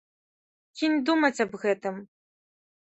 Кінь 0.81 0.97
думаць 1.11 1.39
аб 1.47 1.51
гэтым. 1.67 1.95